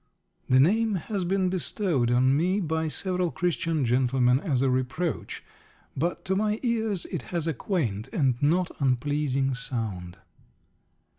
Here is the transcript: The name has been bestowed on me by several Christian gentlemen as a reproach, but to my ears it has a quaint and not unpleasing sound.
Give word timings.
The 0.49 0.59
name 0.59 0.95
has 0.95 1.25
been 1.25 1.49
bestowed 1.49 2.09
on 2.09 2.35
me 2.35 2.59
by 2.59 2.87
several 2.87 3.29
Christian 3.29 3.85
gentlemen 3.85 4.39
as 4.39 4.63
a 4.63 4.69
reproach, 4.71 5.43
but 5.95 6.25
to 6.25 6.35
my 6.35 6.59
ears 6.63 7.05
it 7.11 7.21
has 7.29 7.45
a 7.45 7.53
quaint 7.53 8.09
and 8.11 8.41
not 8.41 8.71
unpleasing 8.81 9.53
sound. 9.53 10.17